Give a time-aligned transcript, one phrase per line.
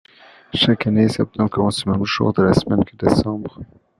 [0.55, 3.59] Chaque année, septembre commence le même jour de la semaine que décembre.